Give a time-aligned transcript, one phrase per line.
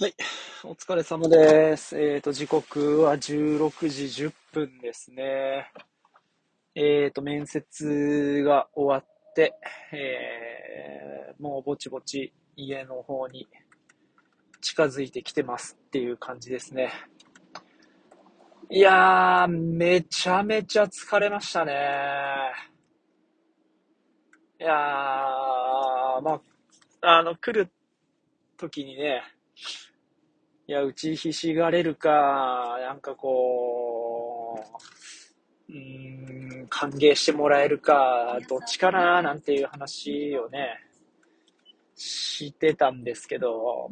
[0.00, 0.14] はい。
[0.64, 1.94] お疲れ様です。
[2.00, 5.70] えっ、ー、と、時刻は16時10分ですね。
[6.74, 9.52] えっ、ー、と、面接が終わって、
[9.92, 13.46] えー、もうぼちぼち家の方に
[14.62, 16.90] 近づいてきてますっていう感じですね。
[18.70, 21.74] いやー、めちゃめちゃ疲れましたね。
[24.58, 24.76] いやー、
[26.22, 26.40] ま
[27.02, 27.70] あ、あの、来る
[28.56, 29.22] 時にね、
[30.70, 34.64] いや、打ちひしがれるか、なんかこ
[35.68, 40.78] う、うん、歓迎してもらえるか、どっちかな、なんていう話をね、
[41.96, 43.90] してたんですけど、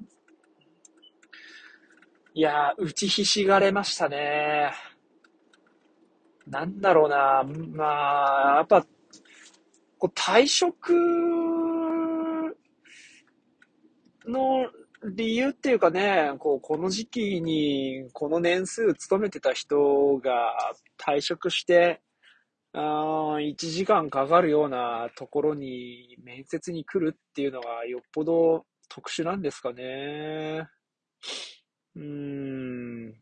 [2.33, 4.71] いや、打ちひしがれましたね。
[6.47, 7.43] なんだろうな、
[7.73, 8.87] まあ、やっぱ、
[9.99, 10.95] こう退職
[14.29, 14.71] の
[15.05, 20.55] 理由っていうかね、こう、この時期に、この年数勤めてた人が
[20.99, 22.01] 退職して、
[22.73, 30.69] あ1時間かかるようなところに面接に来るっていうのがよっぽど特殊なんですかね。
[31.97, 33.15] うーん。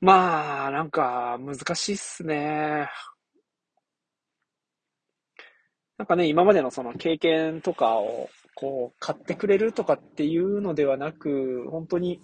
[0.00, 2.88] まあ、なんか難しいっすね。
[5.96, 8.30] なんかね、今までのその経験とかを
[8.60, 12.20] こう、買ってくれるとかっていうのではなく、本当に、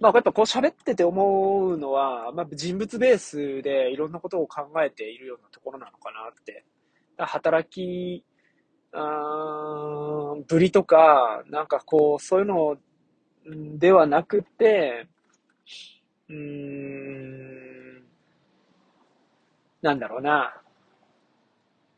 [0.00, 6.64] まあ、やっぱこう喋ってて思うのは、まあ、人物ベースでいろんなことを考えているようなところなのかなって。
[7.18, 8.24] 働き、
[8.92, 12.76] あぶりとか、なんかこう、そういうの
[13.78, 15.06] ではなくて、
[16.28, 18.02] うーん、
[19.82, 20.60] なんだろうな。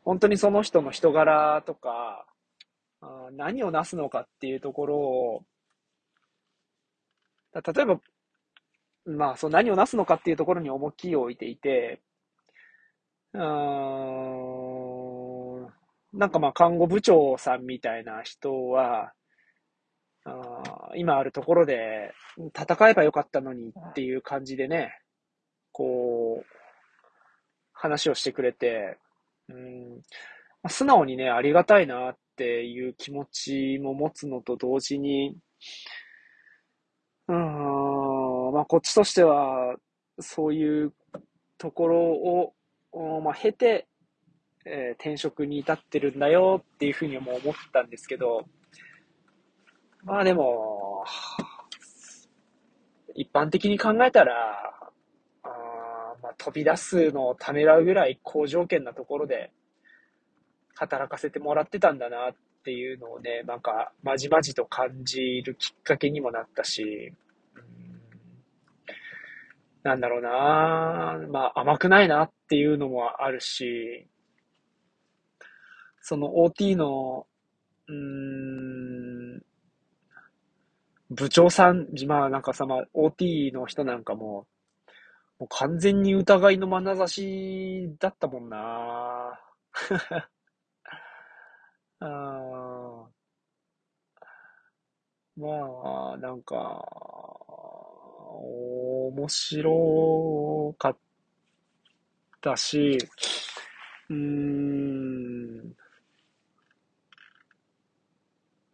[0.04, 2.26] 本当にその人の人柄とか、
[3.32, 5.42] 何をなすのかっていうところを、
[7.54, 8.00] 例えば、
[9.04, 12.00] まあ、そう何をなすのかっていうところに重きを置いていて、
[13.34, 13.40] うん、
[16.18, 19.12] なんかまあ、看護部長さんみたいな人は、
[20.24, 22.12] あ今あるところで
[22.56, 24.96] 戦えばよかったのにっていう感じでね、
[25.72, 26.46] こう、
[27.72, 28.98] 話をしてくれて、
[29.48, 30.02] うん、
[30.68, 35.36] 素直にね、ありがたいなっっていう気持ちも持つのと同時に、
[37.28, 39.76] うん、まあ、こっちとしては、
[40.18, 40.92] そういう
[41.58, 42.52] ところ
[42.92, 43.86] を、まあ、経て、
[44.64, 48.46] えー、転職に至ってるんだよっていうふうにも思ったんですけど、
[50.04, 51.04] まあでも、
[53.14, 54.34] 一般的に考えたら、
[55.42, 55.48] あ
[56.22, 59.52] まあ、飛び出すのをためらうぐらい好条件なところで、
[60.74, 62.34] 働かせてもらってたんだなっ
[62.64, 67.12] ていうのをね、なんか、まじまじと感じるきっかけにもなったし、
[69.82, 74.06] なんだろうなまあ甘くないなっていうのもあるし、
[76.00, 77.26] その OT の、
[77.88, 79.42] うん、
[81.10, 84.46] 部長さん、まあなんかさ、まあ OT の人なんかも、
[85.38, 89.40] もう完全に疑いの眼差しだったもんな。
[92.04, 93.08] あ
[95.36, 96.84] まあ、なんか、
[99.14, 100.96] 面白かっ
[102.40, 102.98] たし、
[104.10, 105.74] うーん、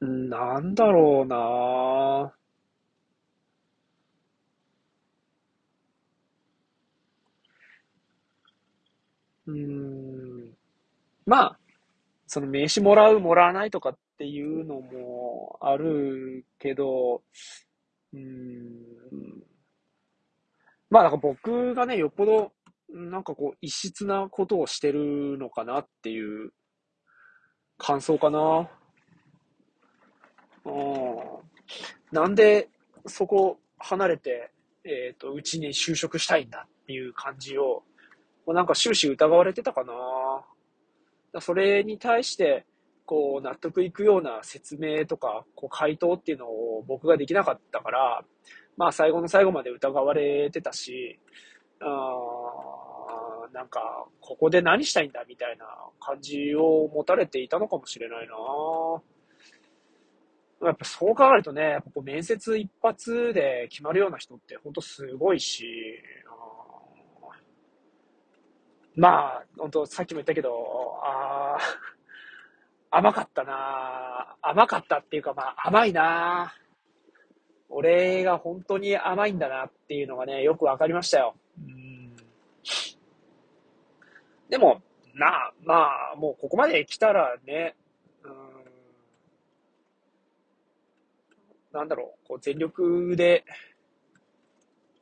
[0.00, 2.34] なんだろうな。
[9.46, 10.52] うん、
[11.26, 11.58] まあ、
[12.28, 17.22] その名刺もらう、もらわないとかっていうのもあるけど、
[18.12, 19.42] うん、
[20.90, 22.52] まあなんか僕がね、よっぽど、
[22.90, 26.52] なんかこう、異質なことをしてるのかなっていう
[27.78, 28.70] 感想かな。
[30.66, 31.16] うん。
[32.12, 32.68] なんで、
[33.06, 34.52] そこ離れて、
[34.84, 37.82] えっ、ー、と、うちに就職したいんだっていう感じを、
[38.46, 39.92] なんか終始疑われてたかな。
[41.40, 42.64] それに対して、
[43.04, 48.24] こう、納得いくような説明とか、こう、回答っていうのを僕ができなかったから、
[48.76, 51.18] まあ、最後の最後まで疑われてたし、
[51.80, 51.86] あ
[53.52, 55.66] なんか、ここで何したいんだみたいな
[56.00, 58.34] 感じを持たれていたのかもしれないな。
[60.66, 65.64] やっぱそう考えるとね、やっぱこう面接一発で決まるような人って本当すごいし、
[68.98, 70.50] まあ、本当さっきも言ったけど、
[71.04, 71.56] あ
[72.90, 76.52] 甘かったな甘かったっていうか、まあ、甘いな
[77.68, 81.36] 俺が本当に甘いんだなっていうのがね、よくわかりましたよ。
[81.64, 82.16] うん。
[84.48, 84.82] でも、
[85.14, 87.76] な、まあ、もうここまで来たらね、
[88.24, 88.32] うん、
[91.72, 93.44] なんだろう、こう全力で、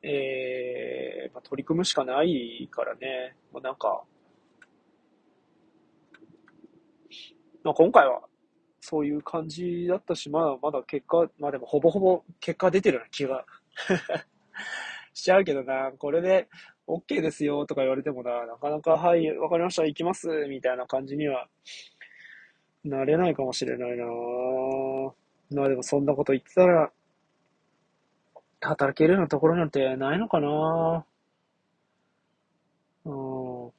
[0.09, 4.03] えー、まあ、取り組むしかないからね、もうなんか、
[7.63, 8.21] まあ、今回は
[8.79, 13.45] そういう感じだったし、まあ、まだ結果、まあでもほぼほぼ結果出てるような気が
[15.13, 16.47] しちゃうけどな、これで
[16.87, 21.49] OK ですよとか言われてもな、なかなか、はい、わかりました、行きます、みたいな感じには
[22.85, 24.05] なれないかもしれないな。
[25.53, 26.89] まあでもそんなこと言ってたら、
[28.61, 31.05] 働けるようなところなんてないのかな
[33.05, 33.09] う
[33.69, 33.71] ん。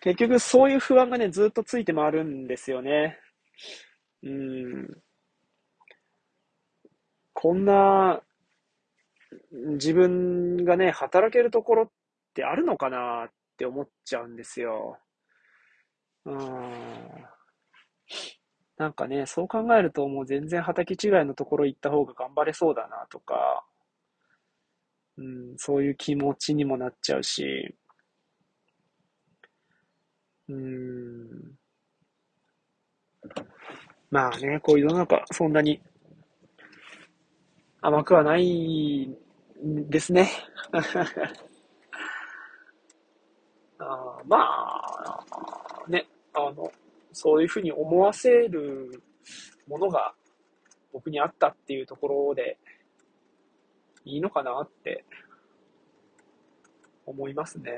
[0.00, 3.18] 結局そういう不安がね、ずっとついて回るんですよね。
[4.22, 5.02] うん。
[7.32, 8.22] こんな、
[9.52, 11.90] 自分がね、働けるところっ
[12.34, 14.98] てあるのかなって思っちゃうんですよ。
[16.24, 16.38] うん。
[18.76, 23.64] なんかね、そう考えるともう全然畑違いのところ行った方が頑張れそうだなとか、
[25.16, 27.74] うん、そういう気持ちにもなっちゃうし、
[30.48, 31.54] うん。
[34.10, 35.80] まあね、こういう世の中、そんなに
[37.80, 39.10] 甘くはない
[39.62, 40.30] ですね。
[43.78, 46.70] あまあ、ね、あの、
[47.12, 49.02] そういうふうに思わせる
[49.68, 50.14] ものが
[50.92, 52.58] 僕にあったっていうところで
[54.04, 55.04] いいのかなって
[57.06, 57.72] 思いますね。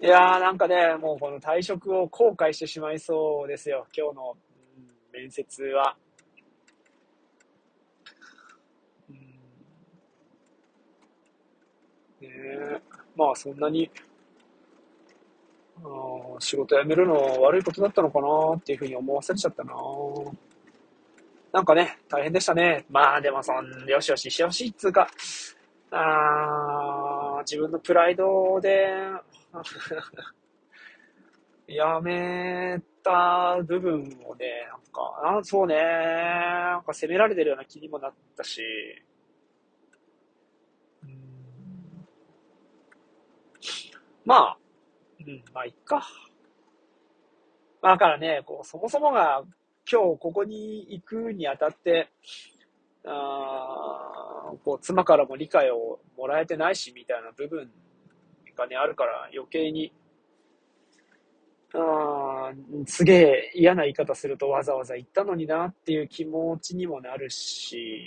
[0.00, 4.36] いやーなんかね、もうこの退職を後悔してしまいそうですよ、今日の、
[5.12, 5.96] うん、面接は。
[9.08, 9.16] うん、
[12.28, 12.82] ね
[13.14, 13.88] まあそんなに、
[15.84, 19.72] あ仕事辞めるのは悪いことだったのかなっていうふうに思わせちゃったな
[21.52, 22.86] なんかね、大変でしたね。
[22.88, 25.06] まあでもそん、よしよししよしっつうか、
[25.90, 28.88] あー自分のプライドで
[31.66, 38.62] やめた部分をね、なんか、あそうね、なんか責められてるような気にもなったし、
[41.02, 42.06] うん、
[44.24, 44.58] まあ、
[45.26, 46.02] うん、まあ、いっか。
[47.82, 49.42] だからね、こう、そもそもが
[49.90, 52.10] 今日ここに行くにあたって、
[53.04, 57.68] あこう妻からも理解をもらえてないしみたいな部分
[58.56, 59.92] がねあるから余計に
[61.74, 62.52] あ
[62.86, 68.02] すげえ嫌な言い方するとわざわざ言ったのになっていう気持ちにもなるし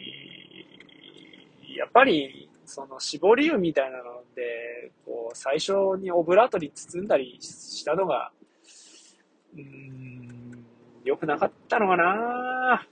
[1.77, 4.03] やっぱりその絞り湯みたいなの
[4.35, 8.31] でこう最初にオブラートに包んだりしたのが
[9.57, 10.04] うん
[11.05, 12.85] 良くなかったのかな？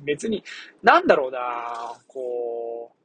[0.00, 0.42] 別に、
[0.82, 2.96] なんだろうな、こう、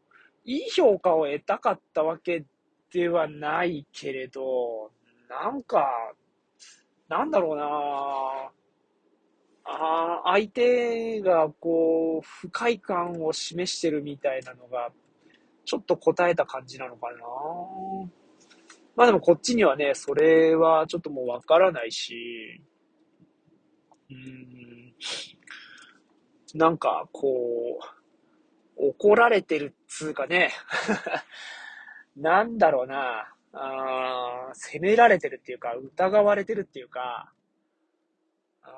[0.46, 2.46] いい評価を得たかったわけ
[2.94, 4.92] ではないけれど、
[5.28, 5.90] なんか、
[7.10, 7.66] なんだろうな、
[9.66, 14.91] あ相手がこう、不快感を示してるみたいなのが、
[15.65, 17.18] ちょっと答えた感じなのかな。
[18.96, 22.62] まあでもこっちにはね、それはちょっともうわからないし、
[26.53, 27.95] うん、なんか、こう、
[28.77, 30.51] 怒られてるっつうかね、
[32.15, 37.31] なんだろうな、あ責められてるっていうか、疑われてるっていうか、
[38.63, 38.69] あ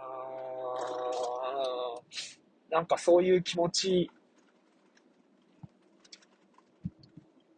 [2.70, 4.12] なんかそういう気持ち、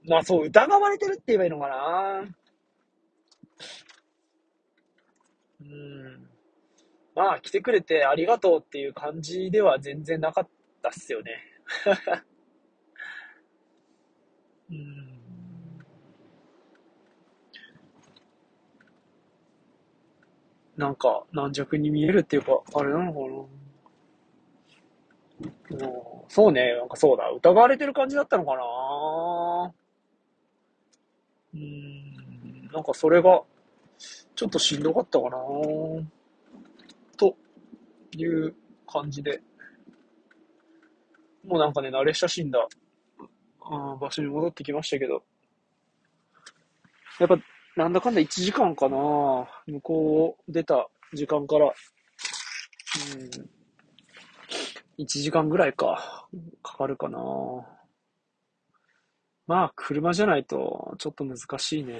[0.06, 2.24] まあそう、疑われてるって言えばいいのかな。
[5.62, 6.30] うん。
[7.20, 10.48] まあ、来てくれてありがとうっていう感じでは全然なかっ
[10.82, 11.34] たっすよね。
[14.72, 15.20] うん。
[20.78, 23.26] なんか、軟弱に見えるっていうか、あれなのかな。
[25.72, 25.80] うん、
[26.30, 29.74] そうね、なんかそうだ、疑われてる感じだったのかな。
[31.54, 33.44] うん、なんかそれが、
[33.98, 35.36] ちょっとしんどかったかな。
[38.18, 38.56] いう
[38.88, 39.42] 感じで、
[41.46, 42.68] もうなんかね、慣れ親しんだ、
[43.62, 45.24] あ場所に戻ってきましたけど、
[47.20, 47.38] やっぱ、
[47.76, 48.98] なんだかんだ1時間かな
[49.68, 53.60] 向こうを出た時間から、うん
[55.00, 56.28] 1時間ぐらいか、
[56.62, 57.20] かかるかな。
[59.48, 61.94] まあ、車じゃないと、ちょっと難しいね。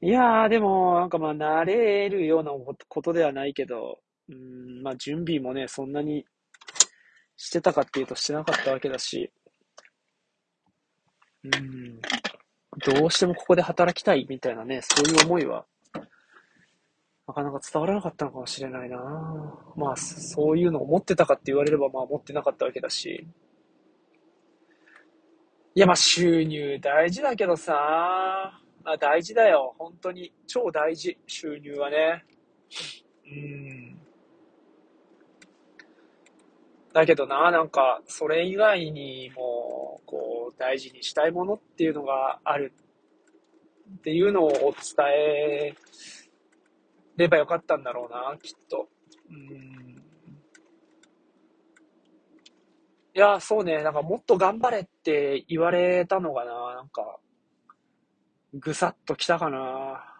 [0.00, 2.52] いやー、でも、なんかまあ、慣れるような
[2.88, 6.24] ことではないけど、うん、まあ、準備もね、そんなに
[7.36, 9.32] してたかっていうとしてなかったわけだし、
[11.42, 12.00] うん、
[12.84, 15.64] どうしてもここで働きたいみたいなね、そういう思いは、
[17.26, 18.98] なかなか伝わらなかったのかもしれないな。
[19.76, 23.26] まあ、そういうのを持ってたかって言われれば、まあ、持ってなかったわけだし、
[25.74, 28.60] いや、まあ、収入大事だけどさ、
[28.90, 29.74] あ、大事だよ。
[29.78, 30.32] 本当に。
[30.46, 31.18] 超大事。
[31.26, 32.24] 収入はね。
[33.26, 34.00] うん。
[36.92, 42.72] だけどな、なんか、それ以外にも、こう、大事にしたいものっていうのがある
[43.98, 44.72] っていうのを伝
[45.06, 45.74] え
[47.16, 48.88] ればよかったんだろうな、きっと。
[49.30, 49.78] うん
[53.14, 57.18] いや、そうね、なんかもっと頑張れって言われたのがな、なんか、
[58.54, 60.14] ぐさっときたかな。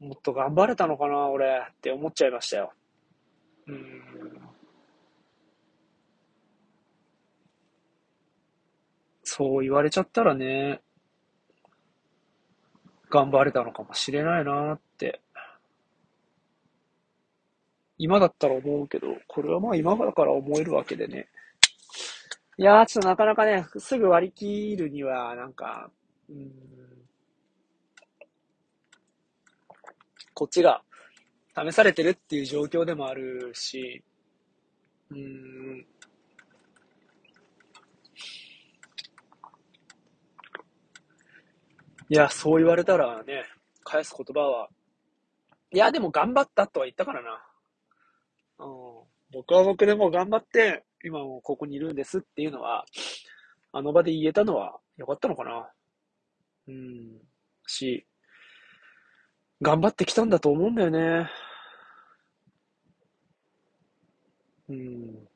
[0.00, 2.72] もっと頑張れたのかな、俺って思っちゃいましたよ。
[3.66, 4.02] うん。
[9.22, 10.80] そう言われちゃったらね、
[13.08, 15.20] 頑張れたのかもしれないなって
[18.02, 21.28] 今だったら思うけど、これはまあ今だから思えるわけでね。
[22.58, 25.88] いやー、ちょっとなかなかね、すぐ割り切るには、なんか、
[26.28, 26.52] うん、
[30.34, 30.82] こっちが
[31.54, 34.02] 試されてるっていう状況でもあるし、
[35.10, 35.86] うん、
[42.08, 43.44] いや、そう言われたらね、
[43.84, 44.68] 返す言葉は、
[45.72, 47.42] いや、でも頑張ったとは言ったからな。
[48.58, 48.66] うん、
[49.32, 52.84] 僕は僕でも頑張って、今もここにいるんですっていうのは、
[53.72, 55.70] あの場で言えたのは良かったのかな。
[56.66, 57.20] うん。
[57.66, 58.06] し、
[59.62, 61.30] 頑張ってきたんだと思うんだよね。
[64.68, 65.28] うん。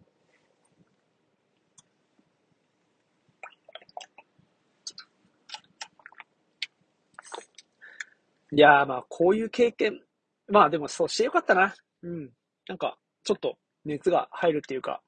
[8.52, 10.00] いやー、まあ、こういう経験、
[10.49, 11.75] まあでもそうしてよかったな。
[12.02, 12.30] うん。
[12.68, 15.02] なんか、ちょっと熱が入るっていうか、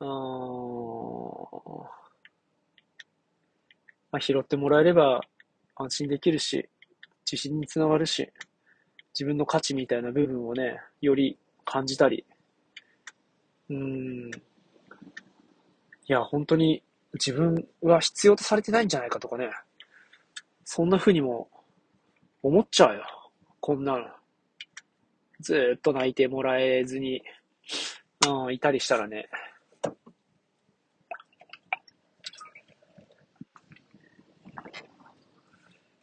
[0.00, 0.06] あ
[4.16, 5.20] まあ、拾ってもらえれば
[5.74, 6.66] 安心できるし、
[7.30, 8.26] 自信につながるし、
[9.12, 12.24] 自分の価値みたいな部分をね、より感じたり、
[13.68, 14.30] うん、い
[16.06, 16.82] や、本当に
[17.12, 19.50] 自分は必要とされてないんじゃないかとかね、
[20.64, 21.50] そんな風にも
[22.42, 23.04] 思っちゃうよ。
[23.60, 24.06] こんなの。
[25.40, 27.22] ずっと泣いてもらえずに、
[28.26, 29.28] うん、いたりしたらね。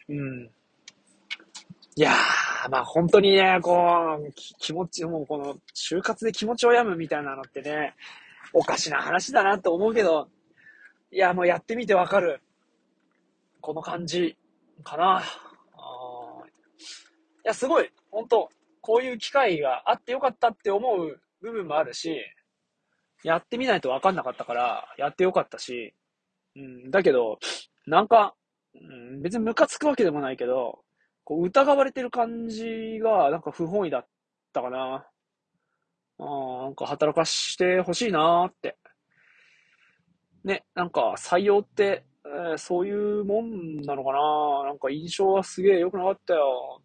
[0.10, 0.50] うん。
[1.96, 7.96] いやー、まあ本当にね、こう、気持ち、もうこの、就活で気持ちを病むみたいなのってね、
[8.54, 10.28] おかしな話だなと思うけど、
[11.12, 12.42] いや、もうやってみてわかる。
[13.62, 14.36] この感じ、
[14.84, 15.18] かな。
[15.18, 15.24] あい
[17.44, 18.50] や、すごい、本当
[18.82, 22.18] こういう機会があってよかったって思う部分もあるし、
[23.24, 25.94] やってみないと分かんなかったから、やってよかったし、
[26.56, 27.40] うん、だけど、
[27.88, 28.36] なんか、
[28.76, 30.84] うん、別にムカつくわけでもないけど、
[31.24, 34.08] こう疑われてる感じが、なんか不本意だっ
[34.52, 35.08] たかな。
[36.20, 38.78] あなんか働かしてほしいなーって。
[40.44, 46.82] ね、なんか採用って、えー、そういうもんなのかななんか印象はすげえ良くなかったよ。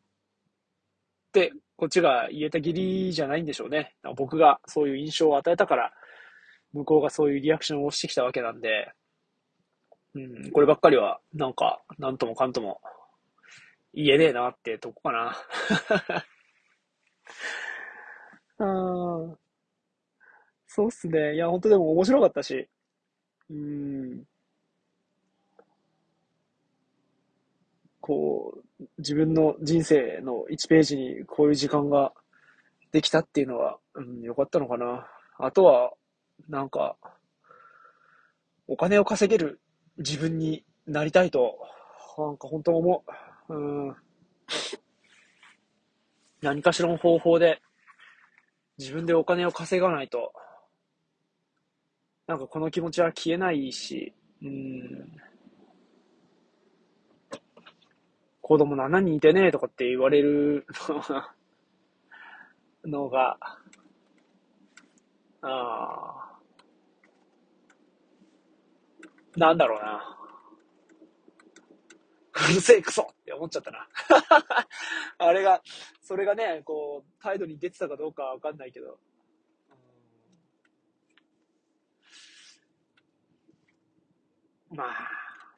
[1.29, 3.95] って、こっちが言えた義理じゃないんでしょうね。
[4.17, 5.93] 僕がそういう印象を与えたから、
[6.73, 8.93] 向こうがそういうリアクションをしてきたわけなんで、
[10.15, 12.81] うん、こればっかりは、なんか、なんともかんとも、
[13.95, 15.37] 言えねえなってとこかな。
[18.61, 19.37] あ
[20.67, 21.35] そうっすね。
[21.35, 22.69] いや、本当でも面白かったし。
[23.51, 24.25] うん。
[28.01, 32.13] こう、自分の人生の1ページにこういう時間が
[32.93, 35.07] できたっていうのは、うん、よかったのかな。
[35.39, 35.93] あとは、
[36.49, 36.97] なんか、
[38.67, 39.61] お金を稼げる
[39.99, 41.59] 自分になりたいと、
[42.17, 43.05] なんか本当思
[43.49, 43.55] う。
[43.55, 43.97] うん。
[46.41, 47.61] 何かしらの方法で、
[48.79, 50.33] 自分でお金を稼がないと、
[52.29, 55.21] なんかこの気持ちは消えないし、うん。
[58.41, 60.65] 子供7人いてねとかって言われる
[62.85, 63.37] のが、
[65.43, 66.18] あー
[69.39, 70.19] なんだろうな。
[72.51, 73.89] うるせえクソって思っちゃったな。
[75.19, 75.63] あれが、
[76.03, 78.99] それがね、こう、態度に出てたかどうかわかんないけど。
[84.71, 84.89] まあ、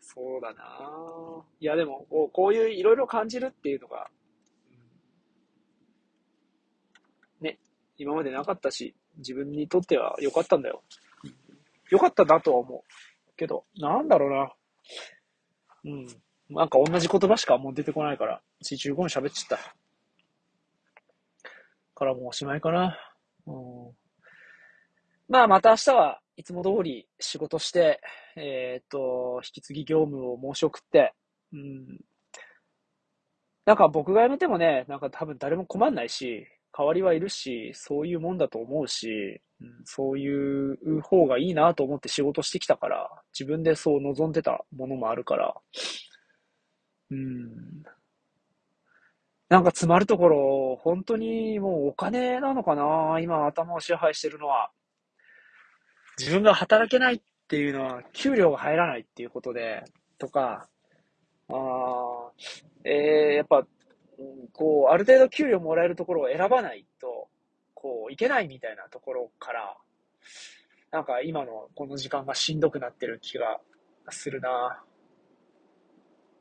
[0.01, 4.09] そうだないや、でも、こうこういういろいろ感じるっていうのが、
[7.41, 7.59] ね、
[7.97, 10.83] 今までなかったし、自分にとっては良かったんだよ。
[11.91, 12.83] 良かったなとは思う。
[13.41, 14.53] けど、なんだろうな。
[15.85, 16.07] うん。
[16.55, 19.75] なんか同じ言葉しかもう出てこないから、45分喋っちゃった。
[21.95, 22.99] からもうおしまいかな。
[23.47, 23.55] うん。
[25.29, 28.03] まあ、また明日はいつも通り仕事して、
[28.37, 31.15] えっ、と、引き継ぎ業務を申し送って、
[31.55, 32.01] うん。
[33.65, 45.55] なんか僕が辞めてもね、なんか多分誰も困んないし、代わりはいるし、そういうもんだと思うし、うん、そういう方がいいなと思って仕事してきたから、自分でそう望んでたものもあるから、
[47.11, 47.83] うん。
[49.49, 54.71] なんか詰まるところ、本当にもうお金なのかな今頭を支配してるのは。
[56.19, 59.83] 自分が働けないっていうのは、給料が入らないっていうことで、
[60.19, 60.69] とか、
[61.49, 61.55] あ
[62.85, 63.67] えー、やっぱ、
[64.53, 67.29] こう、ある程度給料もらえるところを選ばないと、
[67.75, 69.77] こう、いけないみたいなところから、
[70.91, 73.61] なんか今のこの時間がしんどくなってる気が
[74.11, 74.83] するな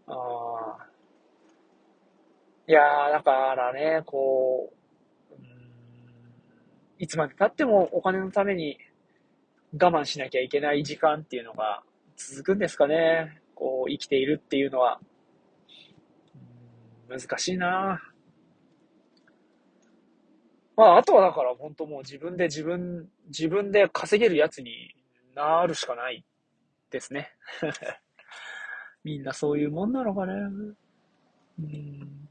[0.07, 0.77] あ
[2.67, 4.71] いやー、だからね、こ
[5.31, 5.59] う、うん
[6.99, 8.77] いつまで経ってもお金のために
[9.73, 11.81] 我慢しなきゃいけない時間っていうのが
[12.17, 13.41] 続くんですかね。
[13.55, 14.99] こう、生きているっていうのは。
[17.09, 18.01] 難しいな
[20.79, 24.95] まあ、あとはだから本当もう自分で自分、自分で稼げるやつに
[25.35, 26.23] なるしかない
[26.89, 27.33] ですね。
[29.03, 30.33] みんなそういうもんなのかね。
[31.59, 32.29] うん、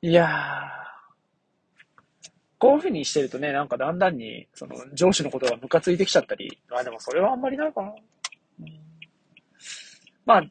[0.00, 0.82] いや。
[2.58, 7.94] こういうふうにしてるとね、なんかだんだんに、その、上司のことがムカついてきちゃったり、まあ、でもそれはあんまりないかな。
[8.60, 8.80] うん、
[10.24, 10.44] まあ、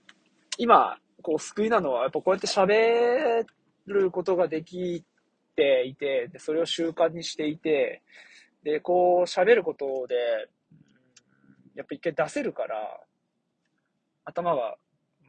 [0.62, 3.44] 今、こう、救いなのは、やっぱこうやって喋
[3.88, 5.04] ることができ
[5.56, 8.04] ていて、で、それを習慣にしていて、
[8.62, 10.16] で、こう、喋ることで、
[11.74, 13.02] やっぱ一回出せるから、
[14.24, 14.78] 頭が、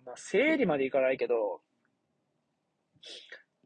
[0.04, 1.62] まあ、整理までいかないけど、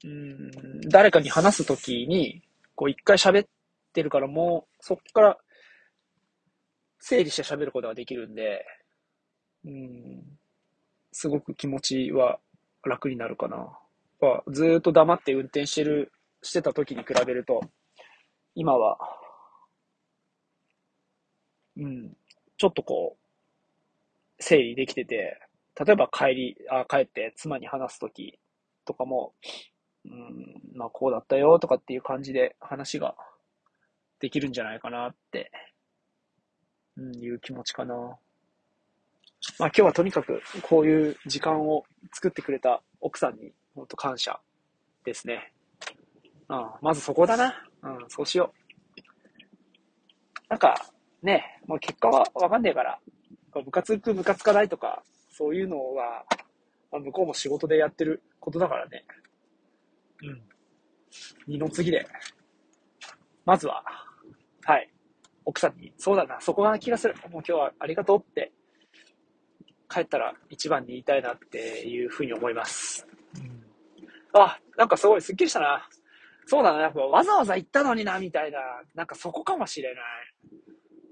[0.05, 2.45] うん、誰かに話すときに、
[2.77, 3.49] こう一回喋っ
[3.93, 5.37] てるからもう、そっから
[7.01, 8.65] 整理して喋ることができるんで、
[9.65, 10.36] うん、
[11.19, 12.39] すごく気持ちは
[12.85, 13.57] 楽になるかな。
[14.21, 17.63] まあ、ずっと黙って運転してる、してた時に比べると、
[18.55, 18.99] 今は、
[21.75, 22.13] うん、
[22.59, 25.41] ちょっとこう、整理できてて、
[25.83, 28.39] 例えば帰り、あ帰って妻に話す時
[28.85, 29.33] とかも、
[30.05, 33.15] うん、まあこうだったよとかっていう感じで話が
[34.21, 35.51] できるんじゃないかなって、
[36.99, 38.19] うん、いう気持ちかな。
[39.59, 44.39] まあ今日はとにかくこういう時間を作ってくれた奥さんに本当感謝
[45.05, 45.53] ですね。
[46.49, 47.69] うん、まずそこだな。
[47.83, 48.67] うん、そうしよう。
[50.49, 50.75] なんか、
[51.23, 53.01] ね、もう結果はわかんねえから、
[53.55, 56.25] ムカつく、ムカつかないとか、そういうのは、
[56.93, 59.05] まあ、向こうも仕事でやってることだからね。
[60.23, 60.43] うん。
[61.47, 62.07] 二の次で、
[63.45, 63.83] まずは、
[64.65, 64.91] はい。
[65.45, 67.15] 奥さんに、そうだな、そこが気がする。
[67.31, 68.53] もう今日はありがとうって、
[69.89, 73.07] 帰ったら一番に言いたいなっていうふうに思います。
[73.37, 75.89] うん、あ、なんかすごいスッキリしたな。
[76.47, 78.59] そうだな、やっぱわざわざ行ったのにな、みたいな、
[78.95, 80.03] なんかそこかもしれない。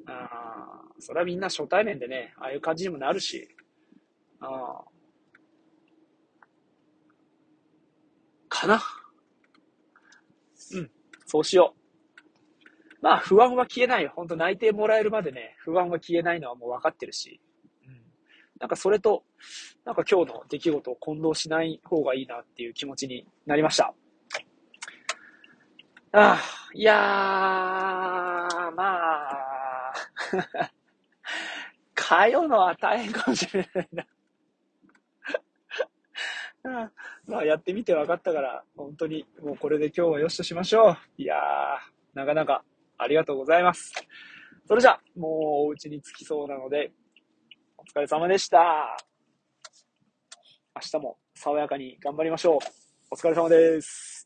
[0.06, 3.48] あそれはみんな初対面でね、ああいう感じにもなるし、
[4.40, 4.84] あ
[8.48, 8.82] かな。
[10.72, 10.90] うん、
[11.26, 11.84] そうしよう。
[13.02, 14.12] まあ、不安は消えないよ。
[14.14, 17.40] ほんと内定もらえるまでね、不安は消えないのはもう分かってるし。
[18.60, 19.24] なんかそれと、
[19.84, 23.94] なんか今日の出来事を混同しない方がいいなっていう気持ちになりました。
[26.12, 26.40] ああ、
[26.72, 26.96] いやー、
[28.70, 29.92] まあ、
[31.96, 34.06] 通うのは大変かもしれないな
[37.26, 40.96] まあやってみて分かったから、本当にもうこれで今日はよしとしましょう。
[41.18, 41.38] いやー、
[42.14, 42.64] なかなか
[42.96, 43.92] ありがとうございます。
[44.66, 45.30] それじゃ、もう
[45.66, 46.92] お家に着きそうなので、
[47.86, 48.96] お疲れ様でした。
[50.74, 52.58] 明日も爽やかに頑張りましょう。
[53.10, 54.23] お疲れ様です。